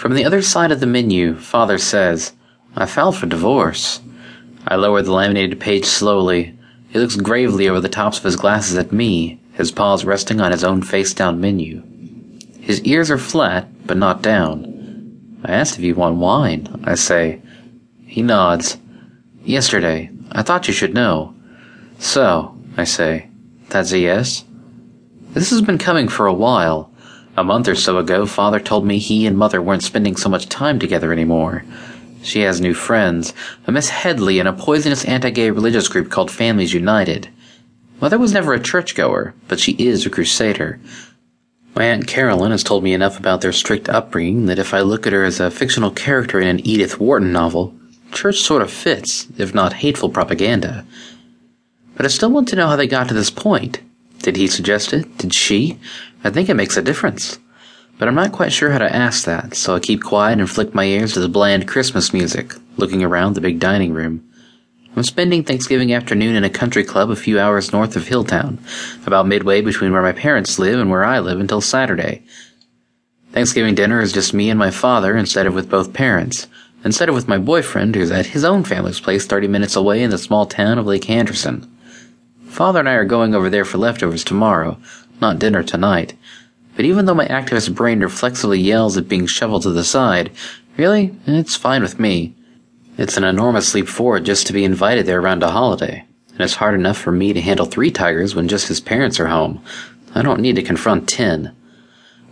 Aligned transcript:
From 0.00 0.14
the 0.14 0.24
other 0.24 0.40
side 0.40 0.72
of 0.72 0.80
the 0.80 0.86
menu, 0.86 1.34
Father 1.36 1.76
says, 1.76 2.32
I 2.74 2.86
filed 2.86 3.18
for 3.18 3.26
divorce. 3.26 4.00
I 4.66 4.76
lower 4.76 5.02
the 5.02 5.12
laminated 5.12 5.60
page 5.60 5.84
slowly. 5.84 6.56
He 6.88 6.98
looks 6.98 7.16
gravely 7.16 7.68
over 7.68 7.82
the 7.82 7.90
tops 7.90 8.16
of 8.16 8.24
his 8.24 8.34
glasses 8.34 8.78
at 8.78 8.92
me, 8.92 9.42
his 9.52 9.70
paws 9.70 10.06
resting 10.06 10.40
on 10.40 10.52
his 10.52 10.64
own 10.64 10.80
face 10.80 11.12
down 11.12 11.38
menu. 11.38 11.82
His 12.60 12.82
ears 12.84 13.10
are 13.10 13.18
flat, 13.18 13.68
but 13.86 13.98
not 13.98 14.22
down. 14.22 15.38
I 15.44 15.52
asked 15.52 15.76
if 15.76 15.84
you 15.84 15.94
want 15.94 16.16
wine, 16.16 16.82
I 16.84 16.94
say. 16.94 17.42
He 18.06 18.22
nods. 18.22 18.78
Yesterday. 19.44 20.08
I 20.32 20.40
thought 20.40 20.66
you 20.66 20.72
should 20.72 20.94
know. 20.94 21.34
So, 21.98 22.56
I 22.78 22.84
say. 22.84 23.28
That's 23.68 23.92
a 23.92 23.98
yes? 23.98 24.46
This 25.34 25.50
has 25.50 25.60
been 25.60 25.76
coming 25.76 26.08
for 26.08 26.24
a 26.24 26.32
while. 26.32 26.89
A 27.36 27.44
month 27.44 27.68
or 27.68 27.74
so 27.74 27.98
ago, 27.98 28.26
Father 28.26 28.60
told 28.60 28.84
me 28.84 28.98
he 28.98 29.26
and 29.26 29.38
Mother 29.38 29.62
weren't 29.62 29.82
spending 29.82 30.16
so 30.16 30.28
much 30.28 30.48
time 30.48 30.78
together 30.78 31.12
anymore. 31.12 31.64
She 32.22 32.40
has 32.40 32.60
new 32.60 32.74
friends, 32.74 33.32
a 33.66 33.72
Miss 33.72 33.88
Headley 33.88 34.38
and 34.38 34.48
a 34.48 34.52
poisonous 34.52 35.04
anti-gay 35.04 35.50
religious 35.50 35.88
group 35.88 36.10
called 36.10 36.30
Families 36.30 36.74
United. 36.74 37.28
Mother 38.00 38.18
was 38.18 38.32
never 38.32 38.52
a 38.52 38.60
churchgoer, 38.60 39.34
but 39.48 39.60
she 39.60 39.72
is 39.72 40.04
a 40.04 40.10
crusader. 40.10 40.80
My 41.74 41.84
Aunt 41.84 42.06
Carolyn 42.06 42.50
has 42.50 42.64
told 42.64 42.82
me 42.82 42.92
enough 42.92 43.18
about 43.18 43.40
their 43.40 43.52
strict 43.52 43.88
upbringing 43.88 44.46
that 44.46 44.58
if 44.58 44.74
I 44.74 44.80
look 44.80 45.06
at 45.06 45.12
her 45.12 45.24
as 45.24 45.38
a 45.38 45.50
fictional 45.50 45.90
character 45.90 46.40
in 46.40 46.48
an 46.48 46.66
Edith 46.66 46.98
Wharton 46.98 47.32
novel, 47.32 47.74
church 48.12 48.40
sort 48.40 48.60
of 48.60 48.70
fits, 48.70 49.28
if 49.38 49.54
not 49.54 49.74
hateful 49.74 50.10
propaganda. 50.10 50.84
But 51.94 52.06
I 52.06 52.08
still 52.08 52.30
want 52.30 52.48
to 52.48 52.56
know 52.56 52.68
how 52.68 52.76
they 52.76 52.86
got 52.86 53.08
to 53.08 53.14
this 53.14 53.30
point. 53.30 53.80
Did 54.22 54.36
he 54.36 54.46
suggest 54.46 54.92
it? 54.92 55.18
Did 55.18 55.34
she? 55.34 55.78
I 56.22 56.30
think 56.30 56.48
it 56.48 56.54
makes 56.54 56.76
a 56.76 56.82
difference. 56.82 57.38
But 57.98 58.08
I'm 58.08 58.14
not 58.14 58.32
quite 58.32 58.52
sure 58.52 58.70
how 58.70 58.78
to 58.78 58.94
ask 58.94 59.24
that, 59.24 59.54
so 59.54 59.74
I 59.74 59.80
keep 59.80 60.02
quiet 60.02 60.38
and 60.38 60.48
flick 60.48 60.74
my 60.74 60.84
ears 60.84 61.14
to 61.14 61.20
the 61.20 61.28
bland 61.28 61.68
Christmas 61.68 62.12
music, 62.12 62.54
looking 62.76 63.02
around 63.02 63.34
the 63.34 63.40
big 63.40 63.58
dining 63.58 63.92
room. 63.92 64.26
I'm 64.96 65.04
spending 65.04 65.44
Thanksgiving 65.44 65.92
afternoon 65.92 66.34
in 66.34 66.44
a 66.44 66.50
country 66.50 66.82
club 66.82 67.10
a 67.10 67.16
few 67.16 67.38
hours 67.38 67.72
north 67.72 67.96
of 67.96 68.06
Hilltown, 68.06 68.58
about 69.06 69.26
midway 69.26 69.60
between 69.60 69.92
where 69.92 70.02
my 70.02 70.12
parents 70.12 70.58
live 70.58 70.80
and 70.80 70.90
where 70.90 71.04
I 71.04 71.20
live 71.20 71.40
until 71.40 71.60
Saturday. 71.60 72.24
Thanksgiving 73.32 73.74
dinner 73.74 74.00
is 74.00 74.12
just 74.12 74.34
me 74.34 74.50
and 74.50 74.58
my 74.58 74.70
father 74.70 75.16
instead 75.16 75.46
of 75.46 75.54
with 75.54 75.70
both 75.70 75.92
parents, 75.92 76.48
instead 76.84 77.08
of 77.08 77.14
with 77.14 77.28
my 77.28 77.38
boyfriend 77.38 77.94
who's 77.94 78.10
at 78.10 78.26
his 78.26 78.44
own 78.44 78.64
family's 78.64 79.00
place 79.00 79.26
30 79.26 79.46
minutes 79.46 79.76
away 79.76 80.02
in 80.02 80.10
the 80.10 80.18
small 80.18 80.46
town 80.46 80.78
of 80.78 80.86
Lake 80.86 81.08
Anderson. 81.08 81.70
Father 82.50 82.80
and 82.80 82.88
I 82.88 82.94
are 82.94 83.04
going 83.04 83.34
over 83.34 83.48
there 83.48 83.64
for 83.64 83.78
leftovers 83.78 84.24
tomorrow, 84.24 84.76
not 85.20 85.38
dinner 85.38 85.62
tonight. 85.62 86.14
But 86.74 86.84
even 86.84 87.06
though 87.06 87.14
my 87.14 87.26
activist 87.26 87.74
brain 87.74 88.00
reflexively 88.00 88.58
yells 88.58 88.96
at 88.96 89.08
being 89.08 89.26
shoveled 89.26 89.62
to 89.62 89.70
the 89.70 89.84
side, 89.84 90.32
really, 90.76 91.14
it's 91.26 91.54
fine 91.54 91.80
with 91.80 92.00
me. 92.00 92.34
It's 92.98 93.16
an 93.16 93.24
enormous 93.24 93.72
leap 93.72 93.86
forward 93.86 94.24
just 94.24 94.48
to 94.48 94.52
be 94.52 94.64
invited 94.64 95.06
there 95.06 95.20
around 95.20 95.44
a 95.44 95.50
holiday, 95.52 96.04
and 96.32 96.40
it's 96.40 96.56
hard 96.56 96.74
enough 96.74 96.98
for 96.98 97.12
me 97.12 97.32
to 97.32 97.40
handle 97.40 97.66
three 97.66 97.90
tigers 97.90 98.34
when 98.34 98.48
just 98.48 98.68
his 98.68 98.80
parents 98.80 99.20
are 99.20 99.28
home. 99.28 99.62
I 100.14 100.22
don't 100.22 100.40
need 100.40 100.56
to 100.56 100.62
confront 100.62 101.08
ten. 101.08 101.54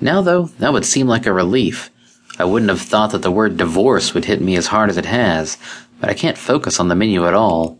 Now, 0.00 0.20
though, 0.20 0.44
that 0.58 0.74
would 0.74 0.84
seem 0.84 1.08
like 1.08 1.26
a 1.26 1.32
relief. 1.32 1.90
I 2.38 2.44
wouldn't 2.44 2.70
have 2.70 2.82
thought 2.82 3.12
that 3.12 3.22
the 3.22 3.30
word 3.30 3.56
divorce 3.56 4.12
would 4.12 4.26
hit 4.26 4.42
me 4.42 4.56
as 4.56 4.66
hard 4.66 4.90
as 4.90 4.98
it 4.98 5.06
has, 5.06 5.56
but 6.00 6.10
I 6.10 6.14
can't 6.14 6.38
focus 6.38 6.78
on 6.78 6.88
the 6.88 6.94
menu 6.94 7.26
at 7.26 7.34
all. 7.34 7.78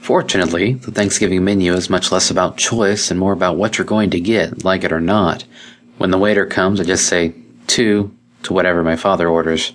Fortunately, 0.00 0.72
the 0.72 0.90
Thanksgiving 0.90 1.44
menu 1.44 1.74
is 1.74 1.90
much 1.90 2.10
less 2.10 2.30
about 2.30 2.56
choice 2.56 3.10
and 3.10 3.20
more 3.20 3.32
about 3.32 3.56
what 3.56 3.76
you're 3.76 3.84
going 3.84 4.10
to 4.10 4.20
get, 4.20 4.64
like 4.64 4.82
it 4.82 4.92
or 4.92 5.00
not. 5.00 5.44
When 5.98 6.10
the 6.10 6.18
waiter 6.18 6.46
comes, 6.46 6.80
I 6.80 6.84
just 6.84 7.06
say, 7.06 7.34
two, 7.66 8.16
to 8.42 8.54
whatever 8.54 8.82
my 8.82 8.96
father 8.96 9.28
orders. 9.28 9.72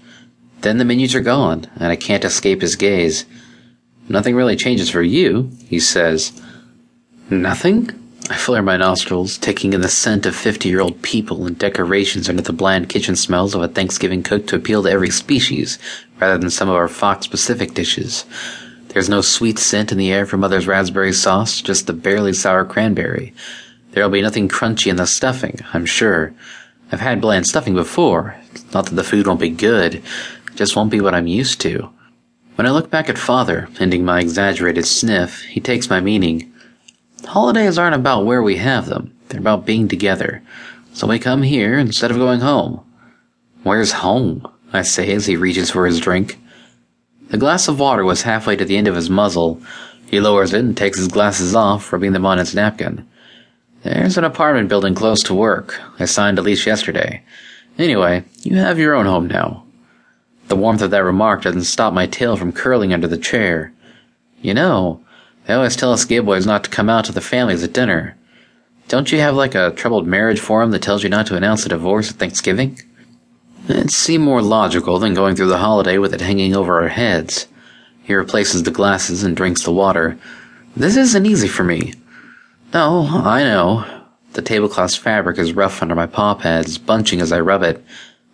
Then 0.61 0.79
the 0.79 0.85
menus 0.85 1.13
are 1.13 1.21
gone, 1.21 1.67
and 1.75 1.85
I 1.85 1.95
can't 1.95 2.25
escape 2.25 2.61
his 2.61 2.75
gaze. 2.75 3.25
Nothing 4.09 4.35
really 4.35 4.55
changes 4.55 4.89
for 4.89 5.03
you, 5.03 5.51
he 5.67 5.79
says. 5.79 6.41
Nothing? 7.29 7.91
I 8.27 8.35
flare 8.35 8.63
my 8.63 8.77
nostrils, 8.77 9.37
taking 9.37 9.73
in 9.73 9.81
the 9.81 9.87
scent 9.87 10.25
of 10.25 10.35
fifty 10.35 10.69
year 10.69 10.81
old 10.81 11.03
people 11.03 11.45
and 11.45 11.57
decorations 11.57 12.27
under 12.27 12.41
the 12.41 12.51
bland 12.51 12.89
kitchen 12.89 13.15
smells 13.15 13.53
of 13.53 13.61
a 13.61 13.67
Thanksgiving 13.67 14.23
cook 14.23 14.47
to 14.47 14.55
appeal 14.55 14.81
to 14.83 14.89
every 14.89 15.11
species, 15.11 15.77
rather 16.19 16.39
than 16.39 16.49
some 16.49 16.67
of 16.67 16.75
our 16.75 16.87
Fox 16.87 17.27
Pacific 17.27 17.75
dishes. 17.75 18.25
There's 18.95 19.09
no 19.09 19.19
sweet 19.19 19.59
scent 19.59 19.91
in 19.91 19.97
the 19.97 20.13
air 20.13 20.25
from 20.25 20.39
Mother's 20.39 20.67
raspberry 20.67 21.11
sauce, 21.11 21.59
just 21.59 21.85
the 21.85 21.91
barely 21.91 22.31
sour 22.31 22.63
cranberry. 22.63 23.33
There'll 23.91 24.09
be 24.09 24.21
nothing 24.21 24.47
crunchy 24.47 24.89
in 24.89 24.95
the 24.95 25.05
stuffing, 25.05 25.59
I'm 25.73 25.85
sure. 25.85 26.33
I've 26.93 27.01
had 27.01 27.19
bland 27.19 27.45
stuffing 27.45 27.73
before. 27.73 28.37
Not 28.73 28.85
that 28.85 28.95
the 28.95 29.03
food 29.03 29.27
won't 29.27 29.41
be 29.41 29.49
good, 29.49 29.95
it 29.95 30.03
just 30.55 30.77
won't 30.77 30.91
be 30.91 31.01
what 31.01 31.13
I'm 31.13 31.27
used 31.27 31.59
to. 31.59 31.89
When 32.55 32.65
I 32.65 32.69
look 32.69 32.89
back 32.89 33.09
at 33.09 33.17
Father, 33.17 33.67
ending 33.81 34.05
my 34.05 34.21
exaggerated 34.21 34.85
sniff, 34.85 35.41
he 35.41 35.59
takes 35.59 35.89
my 35.89 35.99
meaning. 35.99 36.53
Holidays 37.25 37.77
aren't 37.77 37.95
about 37.95 38.25
where 38.25 38.41
we 38.41 38.55
have 38.55 38.85
them, 38.85 39.13
they're 39.27 39.41
about 39.41 39.65
being 39.65 39.89
together. 39.89 40.41
So 40.93 41.05
we 41.05 41.19
come 41.19 41.43
here 41.43 41.77
instead 41.77 42.11
of 42.11 42.17
going 42.17 42.39
home. 42.39 42.79
Where's 43.63 43.91
home? 43.91 44.47
I 44.71 44.83
say 44.83 45.11
as 45.11 45.25
he 45.25 45.35
reaches 45.35 45.69
for 45.69 45.85
his 45.85 45.99
drink. 45.99 46.39
The 47.29 47.37
glass 47.37 47.67
of 47.67 47.79
water 47.79 48.03
was 48.03 48.21
halfway 48.21 48.55
to 48.55 48.65
the 48.65 48.77
end 48.77 48.87
of 48.87 48.95
his 48.95 49.09
muzzle. 49.09 49.61
He 50.07 50.19
lowers 50.19 50.53
it 50.53 50.59
and 50.59 50.77
takes 50.77 50.97
his 50.97 51.07
glasses 51.07 51.55
off, 51.55 51.91
rubbing 51.91 52.13
them 52.13 52.25
on 52.25 52.37
his 52.37 52.53
napkin. 52.53 53.07
There's 53.83 54.17
an 54.17 54.23
apartment 54.23 54.69
building 54.69 54.95
close 54.95 55.21
to 55.23 55.33
work. 55.33 55.79
I 55.99 56.05
signed 56.05 56.39
a 56.39 56.41
lease 56.41 56.65
yesterday. 56.65 57.23
Anyway, 57.77 58.23
you 58.43 58.55
have 58.57 58.79
your 58.79 58.95
own 58.95 59.05
home 59.05 59.27
now. 59.27 59.63
The 60.47 60.55
warmth 60.55 60.81
of 60.81 60.91
that 60.91 61.03
remark 61.03 61.41
doesn't 61.41 61.63
stop 61.63 61.93
my 61.93 62.05
tail 62.05 62.37
from 62.37 62.51
curling 62.51 62.93
under 62.93 63.07
the 63.07 63.17
chair. 63.17 63.73
You 64.41 64.53
know, 64.53 65.03
they 65.45 65.53
always 65.53 65.75
tell 65.75 65.91
us 65.91 66.05
gay 66.05 66.19
boys 66.19 66.45
not 66.45 66.63
to 66.63 66.69
come 66.69 66.89
out 66.89 67.05
to 67.05 67.11
the 67.11 67.21
families 67.21 67.63
at 67.63 67.73
dinner. 67.73 68.15
Don't 68.87 69.11
you 69.11 69.19
have 69.19 69.35
like 69.35 69.55
a 69.55 69.71
troubled 69.71 70.05
marriage 70.05 70.39
form 70.39 70.71
that 70.71 70.83
tells 70.83 71.03
you 71.03 71.09
not 71.09 71.25
to 71.27 71.35
announce 71.35 71.65
a 71.65 71.69
divorce 71.69 72.11
at 72.11 72.17
Thanksgiving? 72.17 72.79
It 73.67 73.89
seemed 73.89 74.23
more 74.23 74.43
logical 74.43 74.99
than 74.99 75.15
going 75.15 75.35
through 75.35 75.47
the 75.47 75.57
holiday 75.57 75.97
with 75.97 76.13
it 76.13 76.21
hanging 76.21 76.55
over 76.55 76.81
our 76.81 76.87
heads. 76.87 77.47
He 78.03 78.13
replaces 78.13 78.61
the 78.61 78.71
glasses 78.71 79.23
and 79.23 79.35
drinks 79.35 79.63
the 79.63 79.71
water. 79.71 80.19
This 80.75 80.95
isn't 80.95 81.25
easy 81.25 81.47
for 81.47 81.63
me. 81.63 81.93
No, 82.73 83.07
I 83.07 83.41
know. 83.43 84.03
The 84.33 84.43
tablecloth's 84.43 84.95
fabric 84.95 85.39
is 85.39 85.53
rough 85.53 85.81
under 85.81 85.95
my 85.95 86.05
paw 86.05 86.35
pads, 86.35 86.77
bunching 86.77 87.21
as 87.21 87.31
I 87.31 87.39
rub 87.39 87.63
it. 87.63 87.83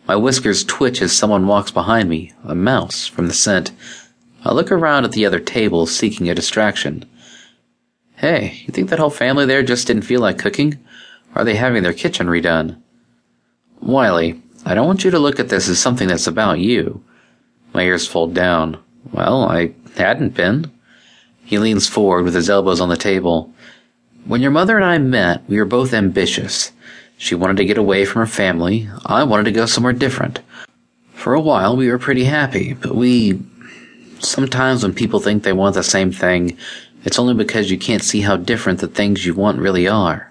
My 0.07 0.15
whiskers 0.17 0.65
twitch 0.65 1.01
as 1.01 1.13
someone 1.13 1.47
walks 1.47 1.71
behind 1.71 2.09
me, 2.09 2.33
a 2.43 2.55
mouse, 2.55 3.07
from 3.07 3.27
the 3.27 3.33
scent. 3.33 3.71
I 4.43 4.51
look 4.51 4.71
around 4.71 5.05
at 5.05 5.13
the 5.13 5.25
other 5.25 5.39
table, 5.39 5.85
seeking 5.85 6.27
a 6.27 6.35
distraction. 6.35 7.05
Hey, 8.15 8.63
you 8.65 8.73
think 8.73 8.89
that 8.89 8.99
whole 8.99 9.09
family 9.09 9.45
there 9.45 9.63
just 9.63 9.87
didn't 9.87 10.01
feel 10.01 10.19
like 10.19 10.39
cooking? 10.39 10.79
Are 11.35 11.45
they 11.45 11.55
having 11.55 11.83
their 11.83 11.93
kitchen 11.93 12.27
redone? 12.27 12.81
Wiley, 13.79 14.41
I 14.65 14.73
don't 14.73 14.87
want 14.87 15.03
you 15.03 15.11
to 15.11 15.19
look 15.19 15.39
at 15.39 15.49
this 15.49 15.67
as 15.67 15.79
something 15.79 16.07
that's 16.07 16.27
about 16.27 16.59
you. 16.59 17.03
My 17.73 17.83
ears 17.83 18.07
fold 18.07 18.33
down. 18.33 18.77
Well, 19.11 19.43
I 19.45 19.73
hadn't 19.95 20.35
been. 20.35 20.71
He 21.43 21.57
leans 21.57 21.87
forward 21.87 22.23
with 22.23 22.35
his 22.35 22.49
elbows 22.49 22.79
on 22.79 22.89
the 22.89 22.97
table. 22.97 23.53
When 24.25 24.41
your 24.41 24.51
mother 24.51 24.75
and 24.75 24.85
I 24.85 24.97
met, 24.99 25.43
we 25.49 25.57
were 25.57 25.65
both 25.65 25.93
ambitious. 25.93 26.71
She 27.17 27.35
wanted 27.35 27.57
to 27.57 27.65
get 27.65 27.77
away 27.77 28.05
from 28.05 28.21
her 28.21 28.27
family. 28.27 28.87
I 29.05 29.23
wanted 29.23 29.43
to 29.45 29.51
go 29.51 29.65
somewhere 29.65 29.93
different. 29.93 30.39
For 31.13 31.33
a 31.33 31.41
while, 31.41 31.75
we 31.75 31.89
were 31.89 31.99
pretty 31.99 32.23
happy, 32.23 32.73
but 32.73 32.95
we. 32.95 33.39
Sometimes 34.19 34.83
when 34.83 34.93
people 34.93 35.19
think 35.19 35.43
they 35.43 35.53
want 35.53 35.73
the 35.73 35.83
same 35.83 36.11
thing, 36.11 36.57
it's 37.03 37.17
only 37.17 37.33
because 37.33 37.71
you 37.71 37.77
can't 37.77 38.03
see 38.03 38.21
how 38.21 38.37
different 38.37 38.79
the 38.79 38.87
things 38.87 39.25
you 39.25 39.33
want 39.33 39.59
really 39.59 39.87
are. 39.87 40.30